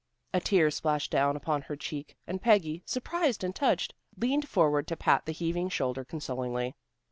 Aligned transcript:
A 0.33 0.39
tear 0.41 0.71
splashed 0.71 1.11
down 1.11 1.35
upon 1.35 1.61
her 1.61 1.75
cheek, 1.75 2.17
and 2.25 2.41
Peggy, 2.41 2.81
surprised 2.87 3.43
and 3.43 3.55
touched, 3.55 3.93
leaned 4.17 4.49
forward 4.49 4.87
to 4.87 4.97
pat 4.97 5.27
the 5.27 5.31
heaving 5.31 5.69
shoulder 5.69 6.03
consolingly. 6.03 6.73